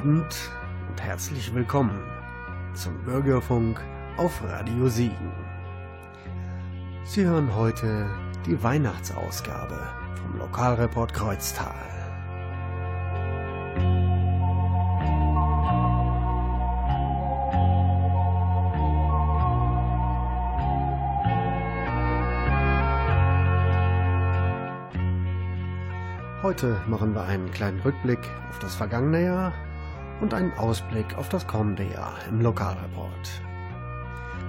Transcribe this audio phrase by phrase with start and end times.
[0.00, 0.34] Abend
[0.88, 2.02] und herzlich willkommen
[2.72, 3.78] zum Bürgerfunk
[4.16, 5.30] auf Radio Siegen.
[7.04, 8.08] Sie hören heute
[8.46, 9.78] die Weihnachtsausgabe
[10.22, 11.74] vom Lokalreport Kreuztal.
[26.42, 29.52] Heute machen wir einen kleinen Rückblick auf das vergangene Jahr
[30.20, 33.42] und einen Ausblick auf das kommende Jahr im Lokalreport.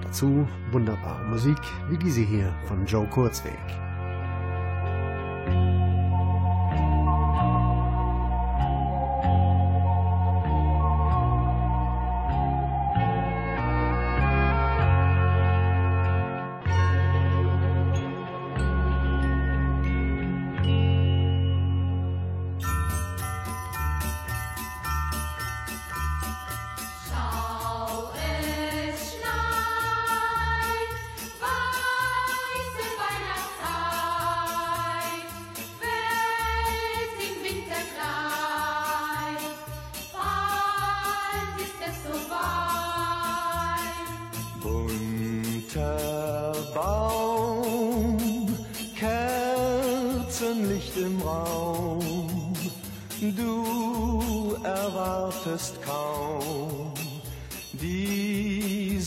[0.02, 1.58] Dazu wunderbare Musik
[1.88, 3.58] wie diese hier von Joe Kurzweg.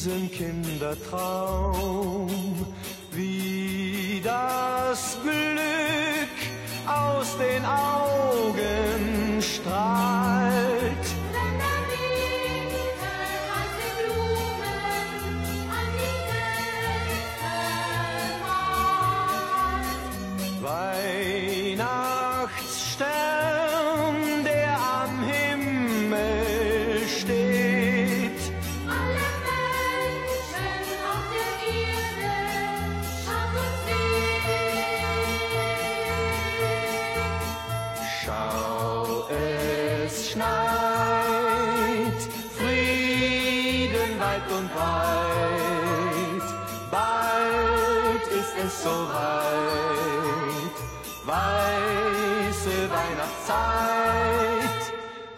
[0.05, 2.29] diesem Kindertraum,
[3.11, 6.29] wie das Glück
[6.87, 8.74] aus den Augen.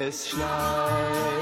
[0.07, 1.36] es schneit.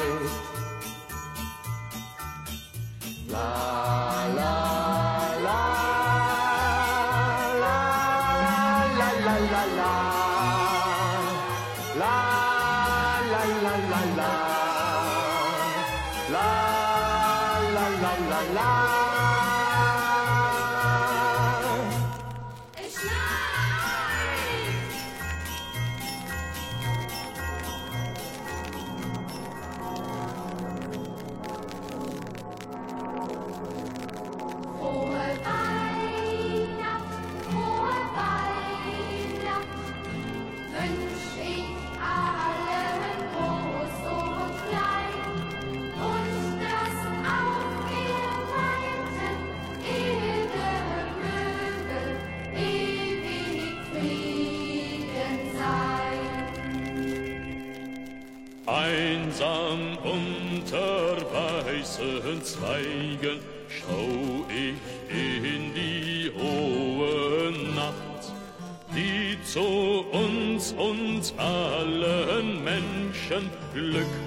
[59.75, 64.78] Dann unter weißen Zweigen schau ich
[65.13, 68.31] in die hohe Nacht,
[68.96, 74.25] die zu uns, uns allen Menschen Glück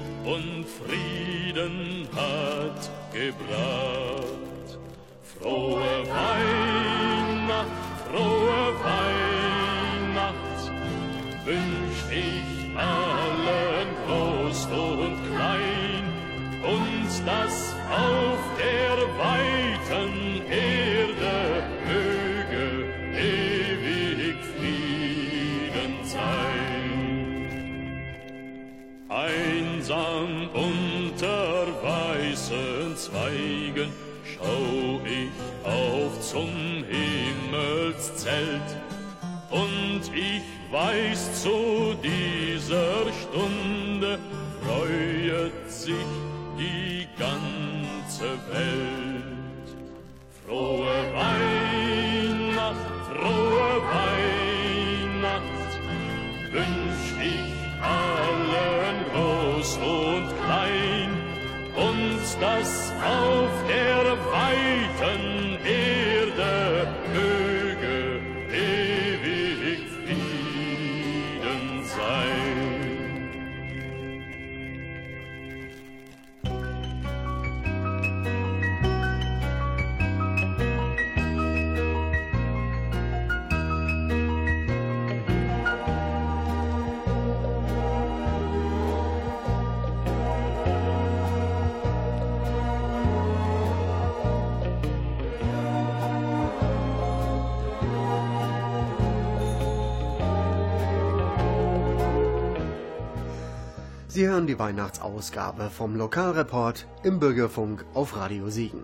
[104.18, 108.82] Sie hören die Weihnachtsausgabe vom Lokalreport im Bürgerfunk auf Radio Siegen.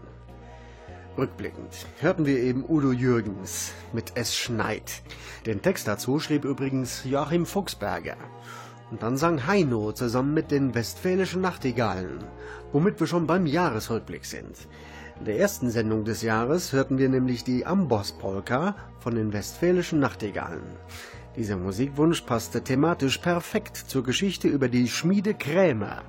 [1.19, 5.03] Rückblickend hörten wir eben Udo Jürgens mit Es schneit.
[5.45, 8.17] Den Text dazu schrieb übrigens Joachim Fuchsberger.
[8.93, 12.23] Und dann sang Heino zusammen mit den Westfälischen Nachtigallen,
[12.71, 14.69] womit wir schon beim Jahresrückblick sind.
[15.19, 20.77] In der ersten Sendung des Jahres hörten wir nämlich die Amboss-Polka von den Westfälischen Nachtigallen.
[21.37, 26.03] Dieser Musikwunsch passte thematisch perfekt zur Geschichte über die Schmiede Krämer.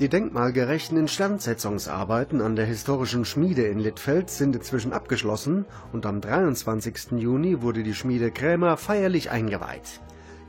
[0.00, 7.12] Die denkmalgerechten Instandsetzungsarbeiten an der historischen Schmiede in Littfeld sind inzwischen abgeschlossen und am 23.
[7.12, 10.00] Juni wurde die Schmiede Krämer feierlich eingeweiht.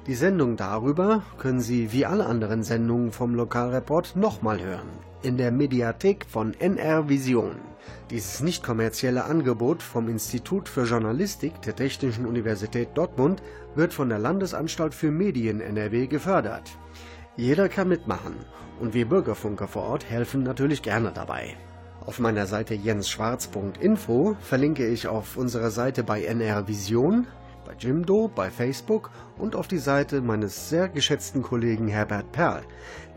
[0.08, 4.90] Die Sendung darüber können Sie wie alle anderen Sendungen vom Lokalreport nochmal hören.
[5.26, 7.56] In der Mediathek von NR Vision.
[8.12, 13.42] Dieses nicht kommerzielle Angebot vom Institut für Journalistik der Technischen Universität Dortmund
[13.74, 16.78] wird von der Landesanstalt für Medien NRW gefördert.
[17.38, 18.36] Jeder kann mitmachen
[18.80, 21.58] und wir Bürgerfunker vor Ort helfen natürlich gerne dabei.
[22.06, 27.26] Auf meiner Seite jensschwarz.info verlinke ich auf unsere Seite bei NR Vision,
[27.66, 32.62] bei Jimdo, bei Facebook und auf die Seite meines sehr geschätzten Kollegen Herbert Perl.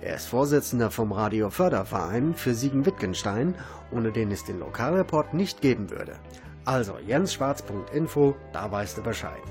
[0.01, 3.55] Er ist Vorsitzender vom Radio Förderverein für Siegen-Wittgenstein,
[3.91, 6.17] ohne den es den Lokalreport nicht geben würde.
[6.65, 9.43] Also jensschwarz.info, da weißt du Bescheid.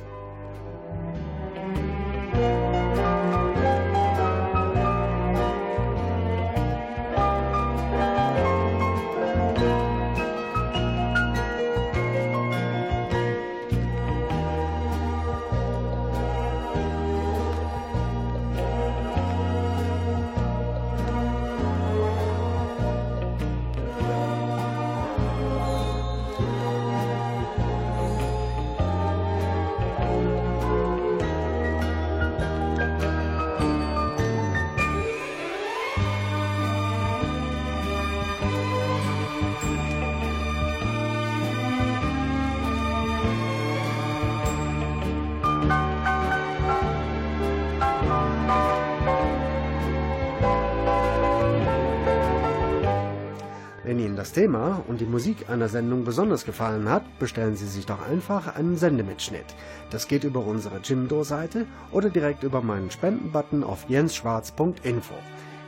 [54.97, 59.45] Und die Musik einer Sendung besonders gefallen hat, bestellen Sie sich doch einfach einen Sendemitschnitt.
[59.91, 65.13] Das geht über unsere Jimdo-Seite oder direkt über meinen Spendenbutton auf jensschwarz.info.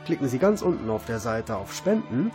[0.04, 2.32] Klicken Sie ganz unten auf der Seite auf Spenden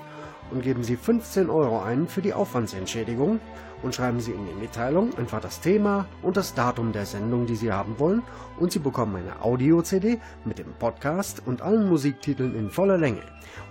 [0.51, 3.41] und geben Sie 15 Euro ein für die Aufwandsentschädigung
[3.85, 7.55] und schreiben Sie in die Mitteilung einfach das Thema und das Datum der Sendung, die
[7.55, 8.23] Sie haben wollen
[8.59, 13.21] und Sie bekommen eine Audio-CD mit dem Podcast und allen Musiktiteln in voller Länge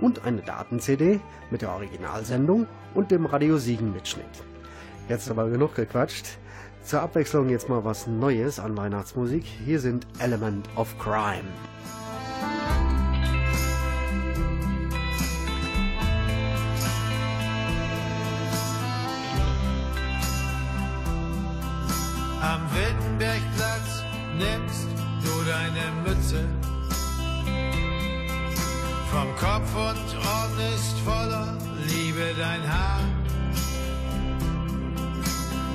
[0.00, 1.18] und eine Daten-CD
[1.50, 4.44] mit der Originalsendung und dem Radio Siegen Mitschnitt.
[5.08, 6.38] Jetzt aber genug gequatscht.
[6.84, 9.44] Zur Abwechslung jetzt mal was Neues an Weihnachtsmusik.
[9.44, 11.48] Hier sind Element of Crime.
[29.44, 33.00] Kopf und ordnest voller Liebe dein Haar.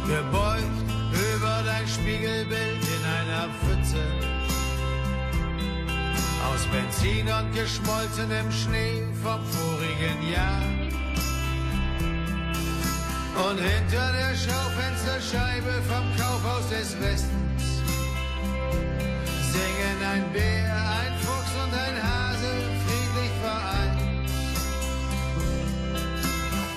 [0.08, 4.04] Gebeugt über dein Spiegelbild in einer Pfütze
[6.50, 10.64] aus Benzin und geschmolzenem Schnee vom vorigen Jahr.
[13.48, 17.84] Und hinter der Schaufensterscheibe vom Kaufhaus des Westens
[19.54, 20.99] singen ein Bär,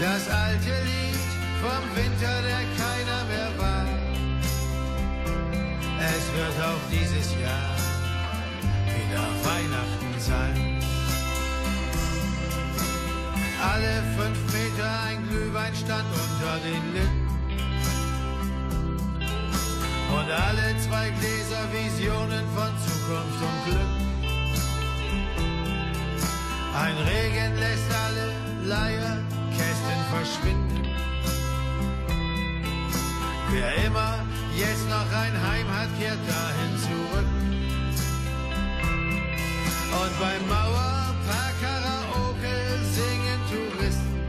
[0.02, 1.22] Das alte Lied
[1.62, 4.46] vom Winter, der keiner mehr weiß.
[6.16, 7.76] Es wird auch dieses Jahr
[8.96, 10.56] wieder Weihnachten sein.
[13.62, 17.28] Alle fünf Meter ein Glühweinstand unter den Lippen.
[20.16, 23.92] Und alle zwei Gläser Visionen von Zukunft und Glück.
[26.74, 28.32] Ein Regen lässt alle
[29.52, 30.86] Leierkästen verschwinden.
[33.50, 34.24] Wer immer
[34.56, 37.26] jetzt noch ein Heim hat, kehrt dahin zurück.
[40.00, 42.56] Und beim Mauerpark Karaoke
[42.92, 44.20] singen Touristen.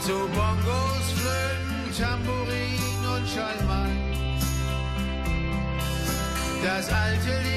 [0.00, 3.90] Zu Bongos, Flöten, Tambourin und Schalmei.
[6.62, 7.53] Das alte Lied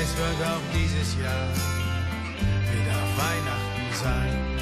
[0.00, 1.48] Es wird auch dieses Jahr
[2.70, 4.57] wieder Weihnachten sein.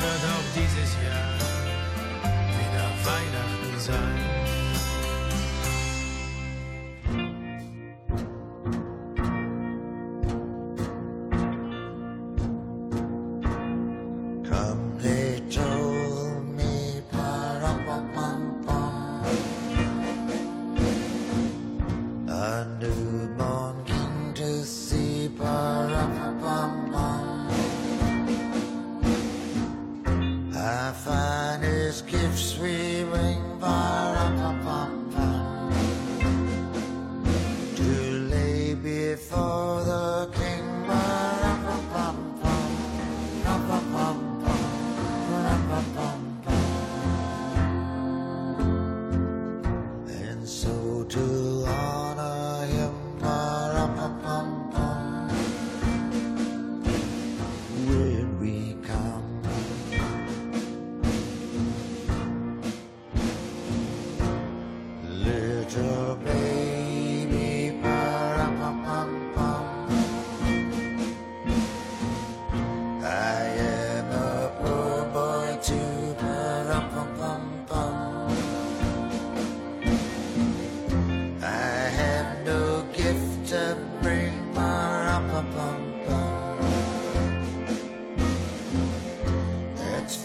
[0.00, 1.34] wird auch dieses Jahr
[2.58, 4.39] wieder Weihnachten sein.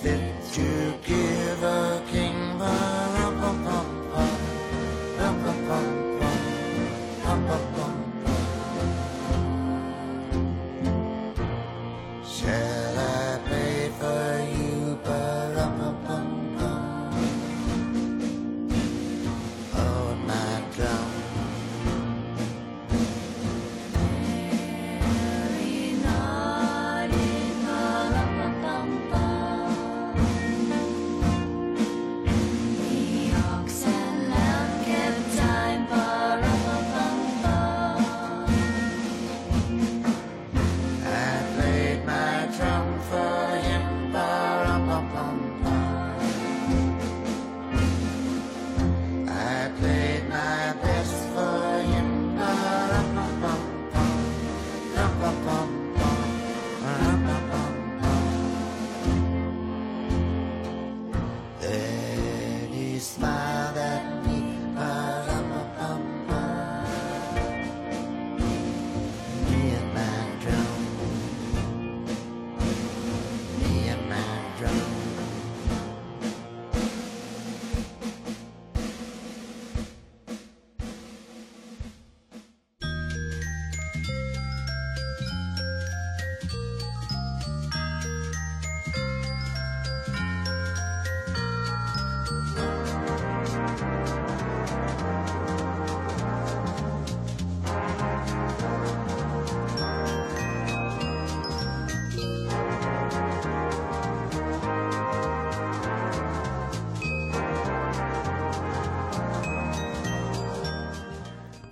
[0.04, 0.35] that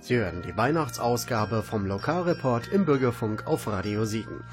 [0.06, 4.44] Sie hören die Weihnachtsausgabe vom Lokalreport im Bürgerfunk auf Radio Siegen.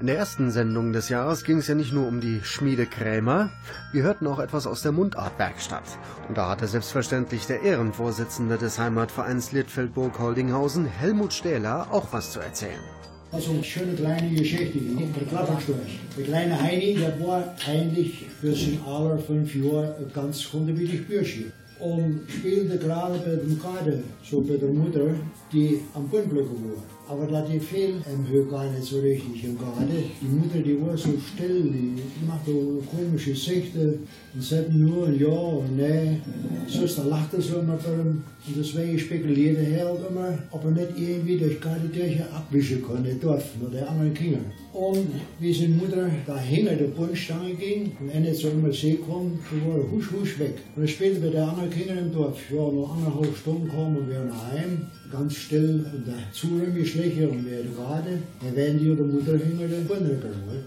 [0.00, 3.50] In der ersten Sendung des Jahres ging es ja nicht nur um die Schmiedekrämer,
[3.92, 5.84] wir hörten auch etwas aus der Mundartwerkstatt.
[6.26, 12.82] Und da hatte selbstverständlich der Ehrenvorsitzende des Heimatvereins Littfeldburg-Holdinghausen, Helmut Stähler, auch was zu erzählen.
[13.30, 15.78] Also eine schöne kleine Geschichte über Klappersturz.
[16.18, 22.22] Der kleine Heini, der war eigentlich für sein aller fünf Jahre ganz kundebillig Bürschchen und
[22.28, 25.14] spielte gerade bei dem Kader, so bei der Mutter,
[25.52, 26.82] die am Bündblöcke war.
[27.08, 30.02] Aber da die Fehl im gar nicht so richtig im Garde.
[30.20, 34.00] Die Mutter, die war so still, die machte so komische Sichte
[34.34, 36.20] und sagte nur ein Ja und Nein.
[36.68, 38.24] Schwester lachte so immer bei ihm.
[38.48, 43.14] Und deswegen spekulierte er halt immer, ob er nicht irgendwie durch Garde Kirche abwischen konnte,
[43.20, 44.40] dort, oder der anderen Kinder.
[44.76, 45.08] Und
[45.40, 49.66] wie seine Mutter da hinter der Bundstange ging er nicht so immer sehen konnte, so
[49.66, 50.56] war er husch, husch weg.
[50.76, 54.20] Und später bei der anderen Kinder im Dorf, ja, noch anderthalb Stunden kommen und wir
[54.20, 59.38] nach Heim, ganz still und der geschlichen und wir gerade, dann werden die oder Mutter
[59.38, 60.64] hinter der Bundre gegangen.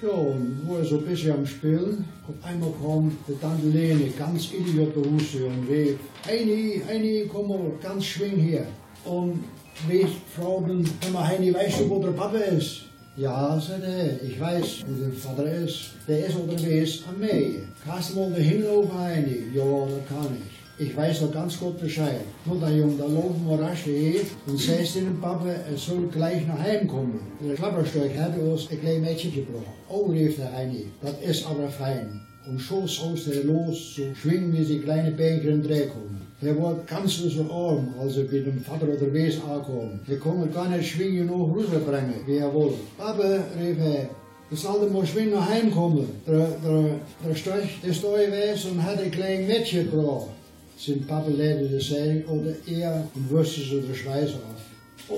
[0.00, 4.10] Ja, und wo er so ein bisschen am Spielen, auf einmal kam die Tante Lene
[4.18, 8.66] ganz idiot Huste und rief, Heini, Heini, komm mal, ganz schwing hier.
[9.04, 9.44] Und
[9.86, 10.06] wie
[11.12, 12.89] mal, Heini, weißt du, wo der Papa ist?
[13.20, 15.90] Ja, sagte er, ich weiß, wo der Vater ist.
[16.08, 17.64] Der ist unterwegs am Meer.
[17.84, 19.42] Kannst du mal dahin laufen, Heini?
[19.54, 20.86] Ja, das kann ich.
[20.86, 22.22] Ich weiß doch ganz gut Bescheid.
[22.46, 26.46] Nur da Junge, da laufen wir rasch hin und sagst dem Papa, er soll gleich
[26.46, 27.20] nach Heim kommen.
[27.46, 29.66] Der Klapperstück hat uns ein kleines Mädchen gebracht.
[29.90, 32.22] Oh, rief der Heini, das ist aber fein.
[32.48, 36.22] Und schon saust er los, so schwingen wie die kleine Becher im Dreh kommen.
[36.42, 40.00] Er war ganz so arm, als er mit dem Vater unterwegs ankam.
[40.08, 42.78] Er konnte gar nicht schwingen noch rüberbringen, wie er wollte.
[42.96, 44.08] Papa, rief er,
[44.48, 46.08] we zouden maar schwingen naar komen.
[46.26, 46.84] Der, der,
[47.26, 50.28] der Strich ist da gewesen und hat ein kleines Mädchen gebracht.
[50.76, 54.62] Zijn papa leidde de zeiling oder er und wusste so der Schweiß auf.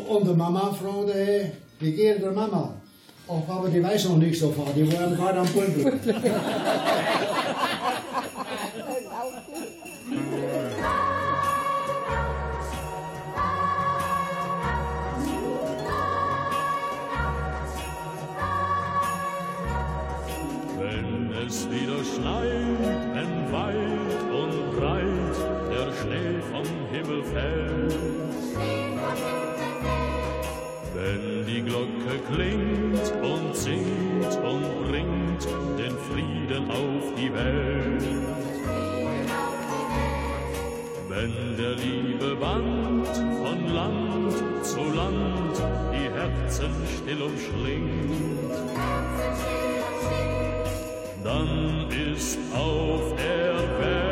[0.08, 2.74] Und die Mama fragte er, wie geht der Mama?
[3.28, 5.92] Ach, Papa, die weiß noch nichts davon, die waren gerade am Pulver.
[22.02, 25.36] Wenn weit und breit
[25.70, 27.94] der Schnee vom Himmel fällt,
[30.94, 35.44] wenn die Glocke klingt und singt und bringt
[35.78, 38.04] den Frieden auf die Welt,
[41.08, 45.62] wenn der Liebe Band von Land zu Land
[45.92, 48.52] die Herzen still umschlingt,
[51.24, 54.11] dann ist auf der Welt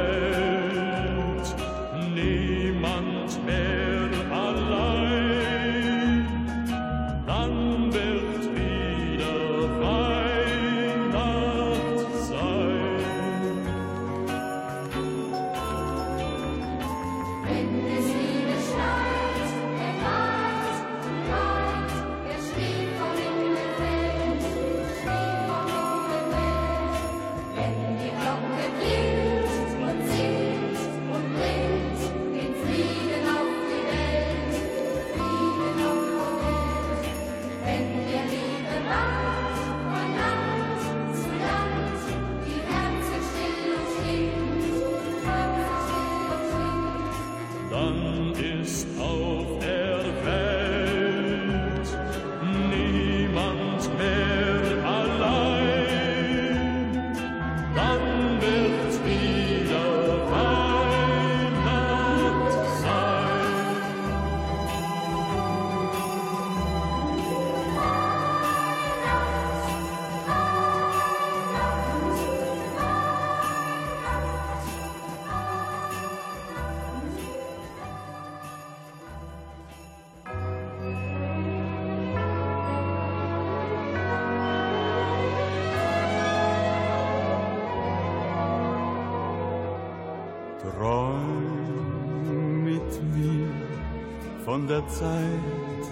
[94.71, 95.85] der Zeit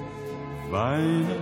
[0.70, 1.37] Weihnacht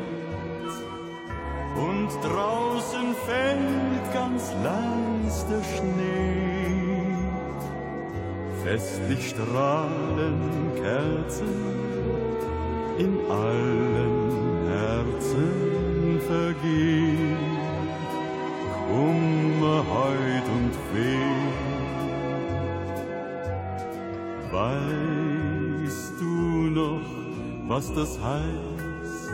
[27.76, 29.30] was das heißt?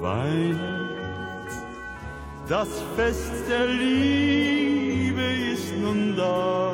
[0.00, 1.52] Weihnacht,
[2.48, 6.70] das Fest der Liebe ist nun da.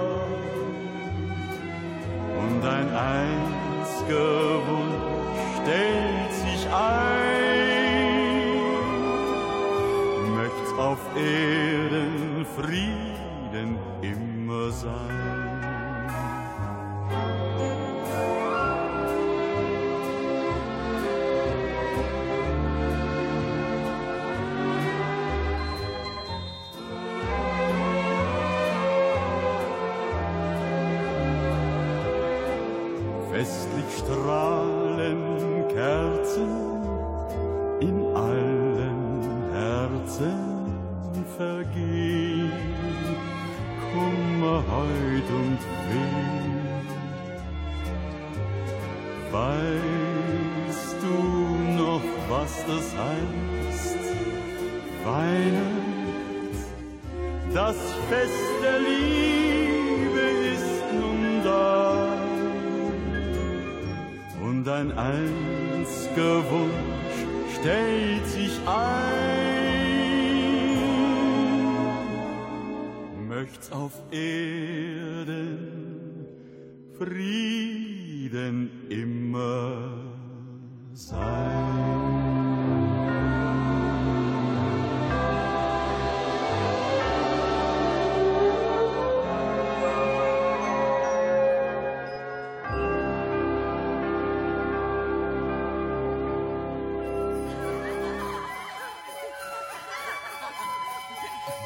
[2.43, 7.15] Und ein einziger Wunsch stellt sich ein.
[10.37, 12.94] Möcht's auf Erden Frieden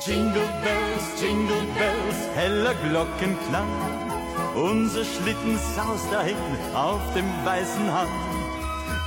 [0.08, 3.68] Jingle bells, jingle bells, heller Glockenklang.
[4.54, 6.36] Unser Schlitten saust dahin
[6.74, 8.08] auf dem weißen Hang.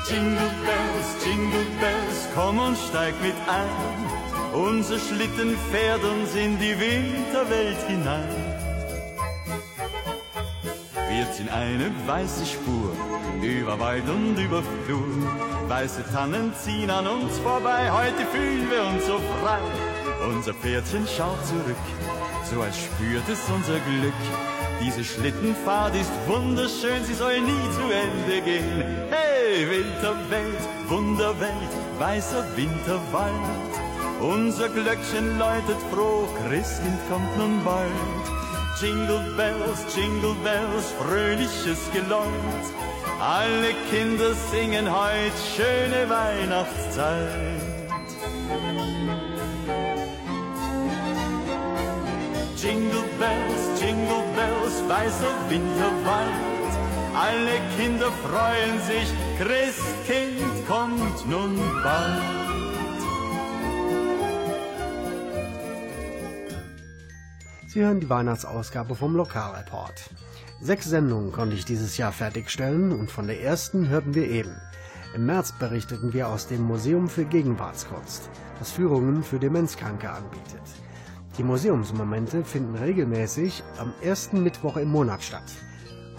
[0.07, 4.53] Jingle bells, jingle bells, komm und steig mit ein.
[4.53, 8.29] Unser Schlitten fährt uns in die Winterwelt hinein.
[11.09, 12.91] Wir ziehen eine weiße Spur
[13.41, 15.07] über Wald und über Flur.
[15.67, 19.80] Weiße Tannen ziehen an uns vorbei, heute fühlen wir uns so frei.
[20.27, 21.75] Unser Pferdchen schaut zurück,
[22.49, 24.13] so als spürt es unser Glück.
[24.83, 28.83] Diese Schlittenfahrt ist wunderschön, sie soll nie zu Ende gehen.
[29.09, 33.71] Hey, Winterwelt, Wunderwelt, weißer Winterwald.
[34.21, 37.91] Unser Glöckchen läutet froh, Christkind kommt nun bald.
[38.79, 42.65] Jingle Bells, Jingle Bells, fröhliches Geläut.
[43.19, 47.60] Alle Kinder singen heut schöne Weihnachtszeit.
[54.91, 56.73] Weißer Winterwald.
[57.15, 62.21] Alle Kinder freuen sich, Christkind kommt nun bald.
[67.67, 70.09] Sie hören die Weihnachtsausgabe vom Lokalreport.
[70.59, 74.57] Sechs Sendungen konnte ich dieses Jahr fertigstellen und von der ersten hörten wir eben.
[75.15, 80.59] Im März berichteten wir aus dem Museum für Gegenwartskunst, das Führungen für Demenzkranke anbietet.
[81.37, 85.49] Die Museumsmomente finden regelmäßig am ersten Mittwoch im Monat statt.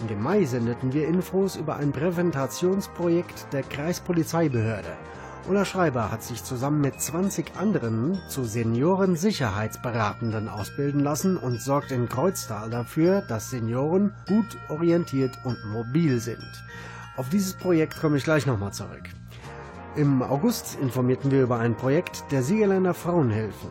[0.01, 4.97] Und im Mai sendeten wir Infos über ein Präventationsprojekt der Kreispolizeibehörde.
[5.47, 12.09] Ulla Schreiber hat sich zusammen mit 20 anderen zu Seniorensicherheitsberatenden ausbilden lassen und sorgt in
[12.09, 16.63] Kreuztal dafür, dass Senioren gut orientiert und mobil sind.
[17.17, 19.03] Auf dieses Projekt komme ich gleich nochmal zurück.
[19.95, 23.69] Im August informierten wir über ein Projekt der Siegerländer Frauenhilfen.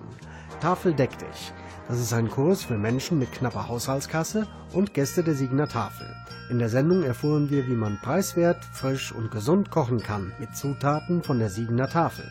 [0.63, 1.53] Tafel deck dich.
[1.89, 6.07] Das ist ein Kurs für Menschen mit knapper Haushaltskasse und Gäste der Siegener Tafel.
[6.51, 11.25] In der Sendung erfuhren wir, wie man preiswert, frisch und gesund kochen kann mit Zutaten
[11.25, 12.31] von der Siegener Tafel.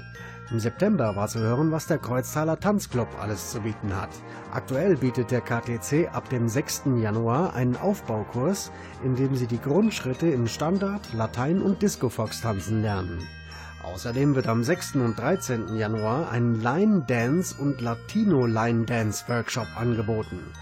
[0.49, 4.11] Im September war zu hören, was der Kreuztaler Tanzclub alles zu bieten hat.
[4.53, 6.83] Aktuell bietet der KTC ab dem 6.
[7.01, 8.71] Januar einen Aufbaukurs,
[9.03, 13.27] in dem Sie die Grundschritte im Standard, Latein und Discofox tanzen lernen.
[13.83, 14.95] Außerdem wird am 6.
[14.95, 15.75] und 13.
[15.75, 20.53] Januar ein Line Dance und Latino Line Dance Workshop angeboten.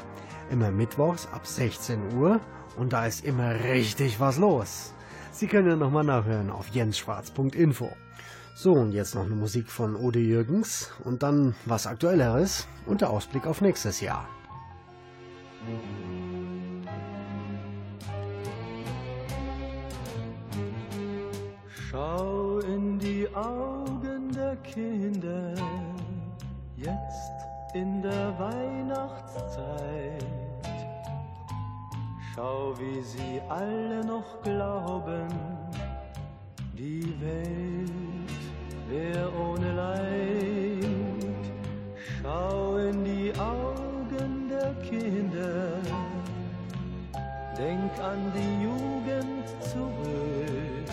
[0.54, 2.40] Immer mittwochs ab 16 Uhr
[2.76, 4.94] und da ist immer richtig was los.
[5.32, 7.90] Sie können ja nochmal nachhören auf jensschwarz.info.
[8.54, 13.10] So, und jetzt noch eine Musik von Ode Jürgens und dann was Aktuelleres und der
[13.10, 14.28] Ausblick auf nächstes Jahr.
[21.90, 25.52] Schau in die Augen der Kinder,
[26.76, 27.32] jetzt
[27.74, 30.33] in der Weihnachtszeit.
[32.34, 35.28] Schau, wie sie alle noch glauben,
[36.76, 38.42] die Welt
[38.88, 40.84] wär ohne Leid.
[42.20, 45.78] Schau in die Augen der Kinder,
[47.56, 50.90] denk an die Jugend zurück.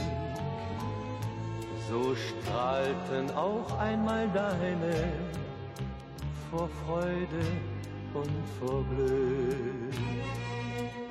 [1.90, 5.12] So strahlten auch einmal deine
[6.52, 7.46] vor Freude
[8.14, 10.31] und vor Glück.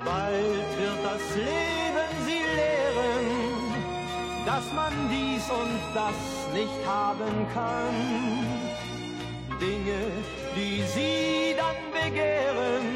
[0.05, 3.27] Bald wird das Leben sie lehren,
[4.47, 6.19] dass man dies und das
[6.55, 8.71] nicht haben kann.
[9.61, 10.01] Dinge,
[10.57, 12.87] die sie dann begehren,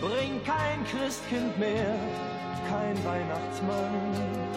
[0.00, 1.94] bringt kein Christkind mehr,
[2.68, 4.48] kein Weihnachtsmann.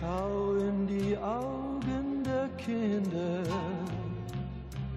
[0.00, 3.42] Schau in die Augen der Kinder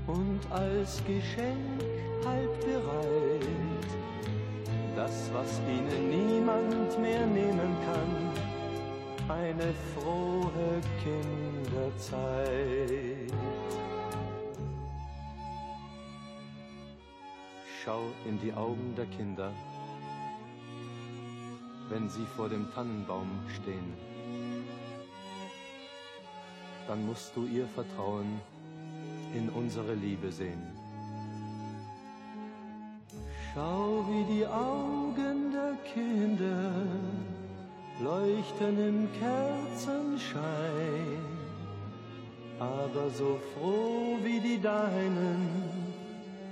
[0.07, 1.83] und als Geschenk
[2.25, 3.68] halt bereit,
[4.99, 8.11] das, was ihnen niemand mehr nehmen kann,
[9.29, 12.51] eine frohe Kinderzeit.
[17.81, 19.53] Schau in die Augen der Kinder,
[21.89, 23.93] wenn sie vor dem Tannenbaum stehen.
[26.89, 28.41] Dann musst du ihr Vertrauen
[29.33, 30.68] in unsere Liebe sehen.
[33.53, 36.71] Schau, wie die Augen der Kinder
[37.99, 40.45] leuchten im Kerzenschein,
[42.59, 45.49] aber so froh wie die deinen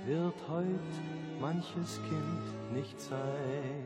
[0.06, 0.92] wird heut
[1.40, 3.84] manches Kind nicht sein.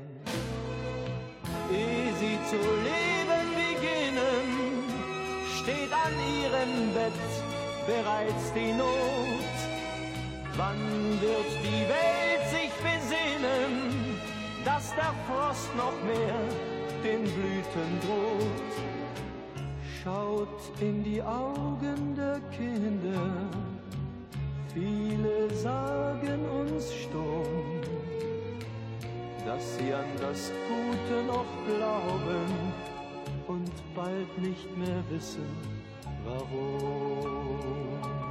[1.71, 4.49] Ehe sie zu leben beginnen,
[5.61, 7.31] steht an ihrem Bett
[7.87, 9.57] bereits die Not.
[10.57, 12.22] Wann wird die Welt
[13.13, 14.17] besinnen,
[14.65, 16.41] dass der Frost noch mehr
[17.03, 18.73] den Blüten droht?
[20.03, 23.49] Schaut in die Augen der Kinder,
[24.75, 27.81] viele sagen uns stumm,
[29.47, 32.73] dass sie an das Gute noch glauben
[33.47, 35.47] und bald nicht mehr wissen,
[36.25, 38.22] warum.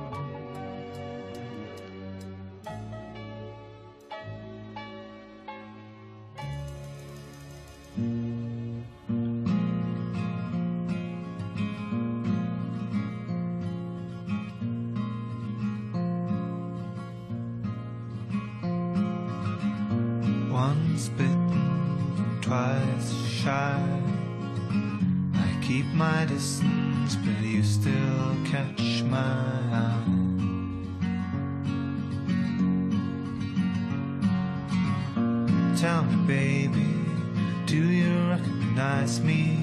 [39.22, 39.60] Me?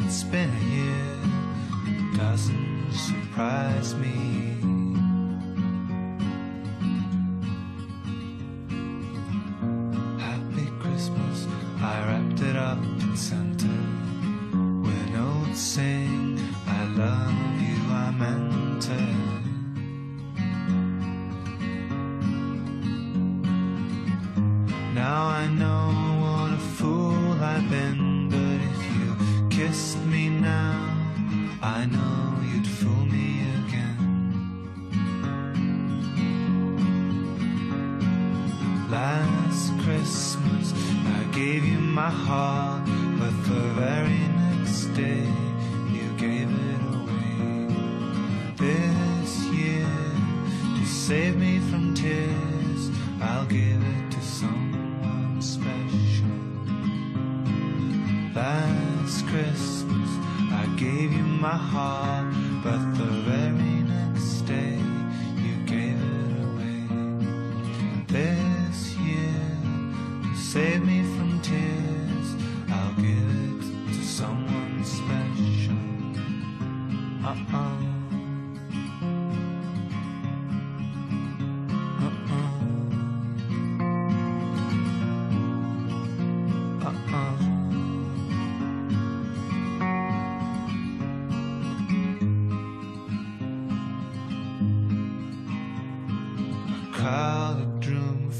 [0.00, 1.18] It's been a year,
[1.86, 4.61] it doesn't surprise me.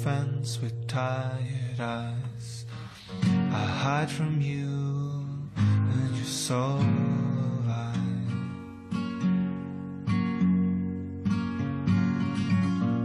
[0.03, 2.67] Fence with tired eyes.
[3.23, 4.67] I hide from you
[5.57, 6.81] and your soul
[7.63, 7.97] alive.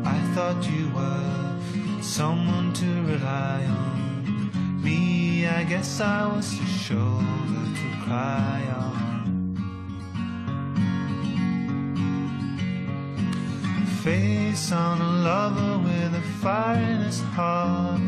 [0.05, 4.81] I thought you were someone to rely on.
[4.83, 8.96] Me, I guess I was a shoulder to cry on.
[14.07, 17.99] Face on a lover with a fire in his heart.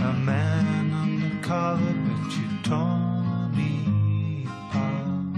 [0.00, 5.36] A man undercover, but you tore me apart.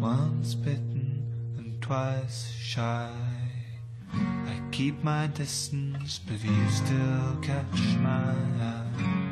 [0.00, 1.22] Once bitten,
[1.58, 3.10] and twice shy.
[4.14, 9.31] I keep my distance, but you still catch my eye.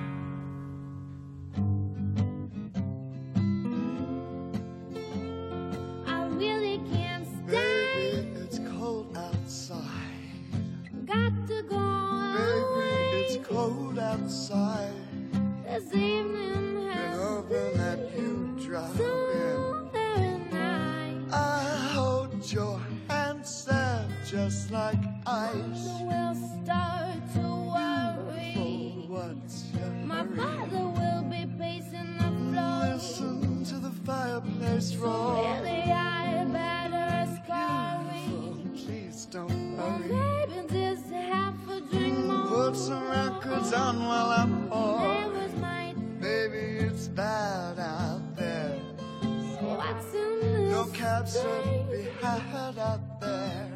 [51.00, 51.86] This No cabs to thing?
[51.90, 53.68] be had out there.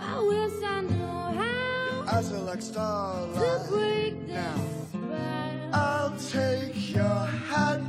[0.00, 3.68] I wish I knew how Eyes are like to starlight.
[3.70, 4.54] break Now,
[4.88, 5.74] spell.
[5.74, 7.80] I'll take your hat.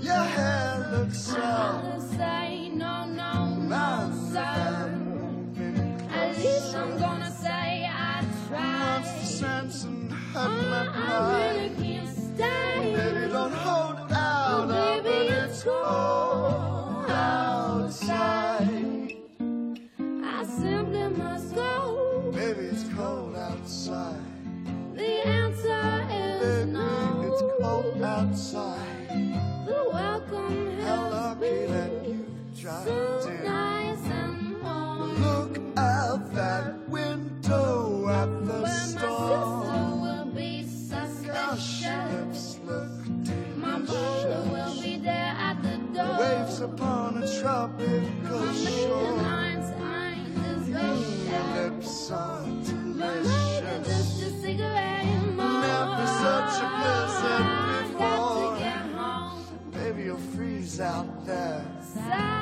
[0.00, 1.40] Your hair looks so.
[1.40, 4.94] I'll say no, no, no, sir.
[6.10, 8.80] At least I'm gonna say I tried.
[8.80, 11.47] Wants the sense and Oh, my pride.
[60.80, 61.64] Out there.
[61.82, 62.37] Silent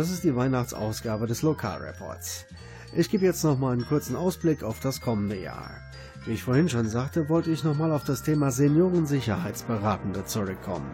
[0.00, 2.46] Das ist die Weihnachtsausgabe des Lokalreports.
[2.94, 5.72] Ich gebe jetzt noch mal einen kurzen Ausblick auf das kommende Jahr.
[6.24, 10.90] Wie ich vorhin schon sagte, wollte ich noch mal auf das Thema Seniorensicherheitsberatende zurückkommen.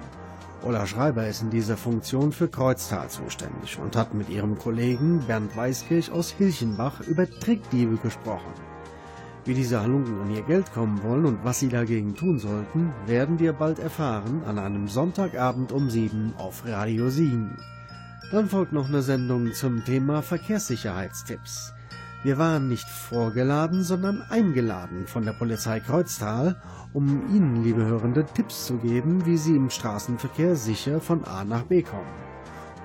[0.65, 5.57] Ola Schreiber ist in dieser Funktion für Kreuztal zuständig und hat mit ihrem Kollegen Bernd
[5.57, 8.55] Weiskirch aus Hilchenbach über Trickdiebe gesprochen.
[9.45, 13.39] Wie diese Halunken an ihr Geld kommen wollen und was sie dagegen tun sollten, werden
[13.39, 17.57] wir bald erfahren an einem Sonntagabend um 7 auf Radio Siegen.
[18.33, 21.73] Dann folgt noch eine Sendung zum Thema Verkehrssicherheitstipps.
[22.25, 26.61] Wir waren nicht vorgeladen, sondern eingeladen von der Polizei Kreuztal,
[26.93, 31.63] um Ihnen, liebe Hörende, Tipps zu geben, wie Sie im Straßenverkehr sicher von A nach
[31.63, 32.11] B kommen.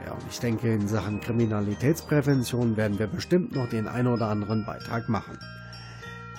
[0.06, 4.64] Ja, und ich denke, in Sachen Kriminalitätsprävention werden wir bestimmt noch den ein oder anderen
[4.64, 5.40] Beitrag machen.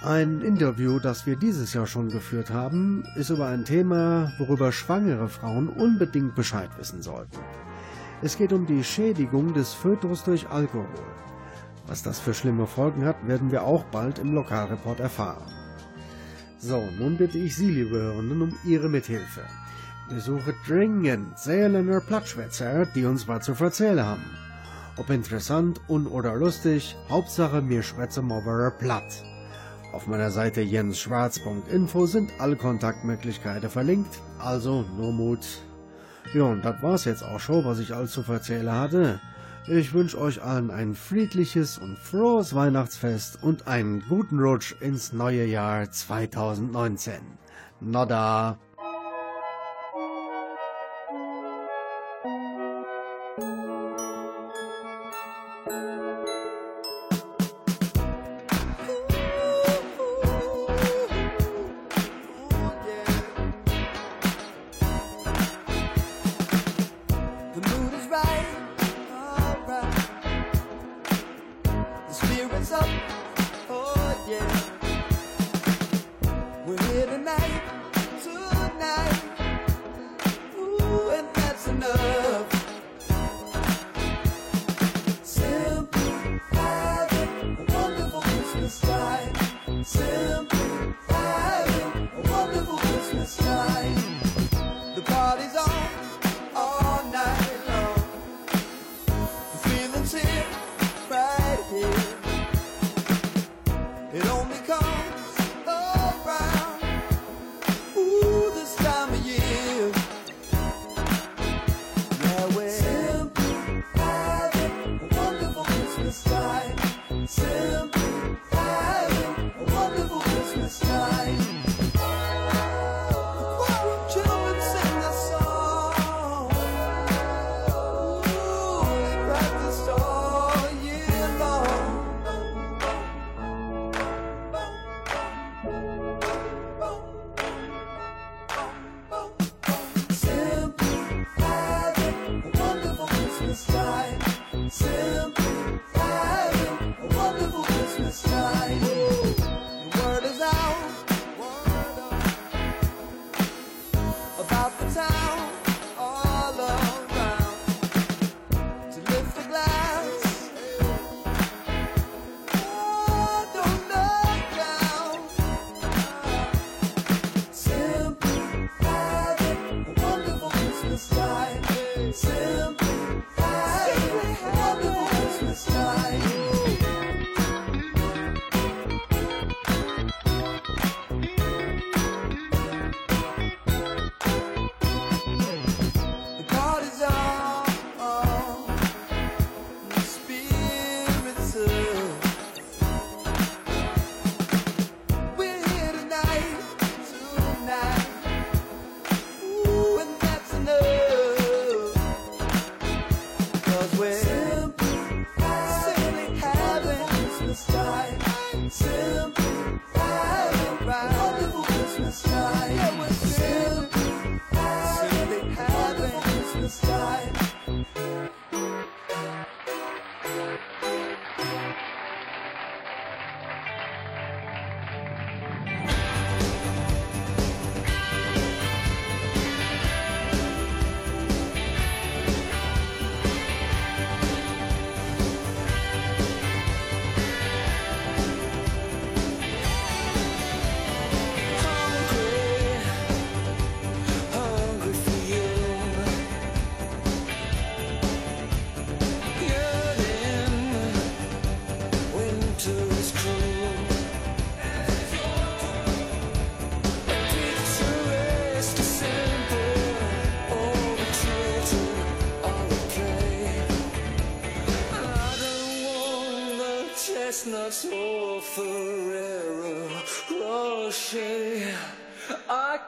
[0.05, 5.29] Ein Interview, das wir dieses Jahr schon geführt haben, ist über ein Thema, worüber schwangere
[5.29, 7.39] Frauen unbedingt Bescheid wissen sollten.
[8.25, 10.87] Es geht um die Schädigung des Fötus durch Alkohol.
[11.89, 15.51] Was das für schlimme Folgen hat, werden wir auch bald im Lokalreport erfahren.
[16.59, 19.43] So, nun bitte ich Sie, liebe Hörenden, um Ihre Mithilfe.
[20.09, 24.31] Besuche dringend Seeländer Plattschwätzer, die uns was zu erzählen haben.
[24.97, 29.25] Ob interessant, un oder lustig, Hauptsache mir schwätze mal platt.
[29.93, 35.45] Auf meiner Seite jensschwarz.info sind alle Kontaktmöglichkeiten verlinkt, also nur Mut.
[36.35, 39.20] Ja, und das war's jetzt auch schon, was ich alles zu erzählen hatte.
[39.66, 45.45] Ich wünsche euch allen ein friedliches und frohes Weihnachtsfest und einen guten Rutsch ins neue
[45.45, 47.14] Jahr 2019.
[47.81, 48.59] Nodda!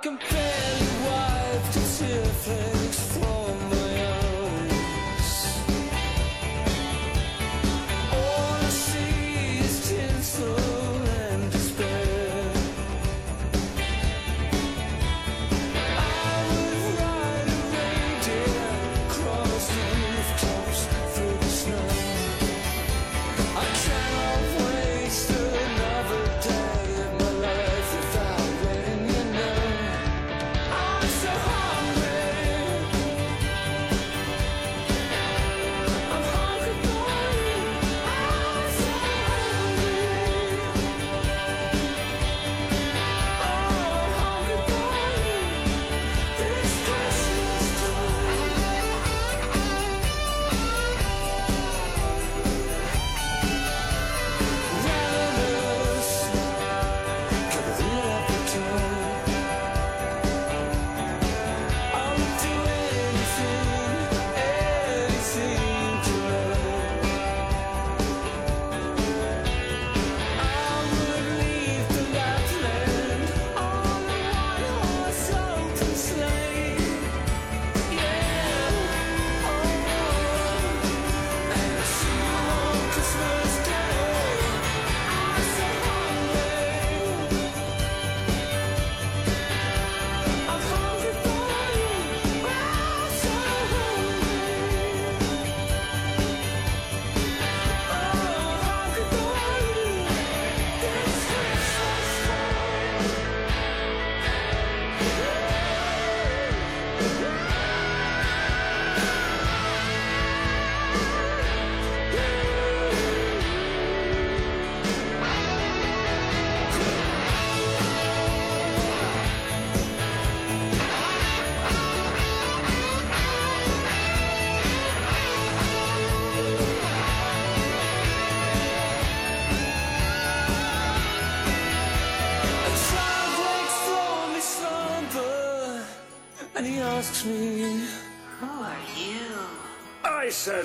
[0.05, 0.44] compare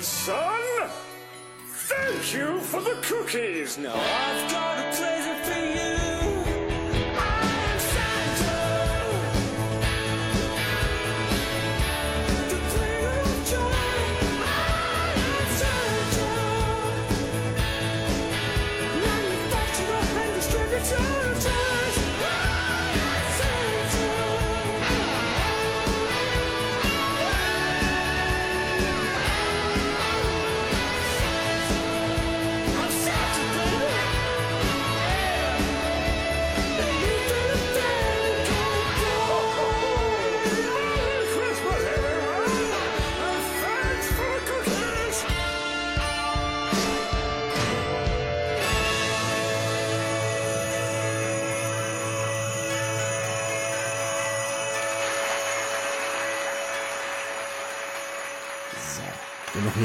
[0.02, 0.90] son,
[1.66, 3.76] thank you for the cookies.
[3.78, 4.50] Now I've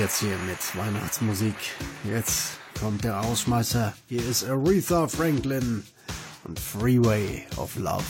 [0.06, 1.56] jetzt hier mit Weihnachtsmusik.
[2.04, 3.92] Jetzt kommt der Ausschmeißer.
[4.08, 5.84] Hier ist Aretha Franklin
[6.44, 8.04] und Freeway of Love.